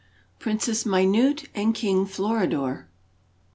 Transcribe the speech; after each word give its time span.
PRINCESS 0.39 0.83
MINUTE 0.87 1.47
AND 1.53 1.75
KING 1.75 2.07
FLORIDOR. 2.07 2.87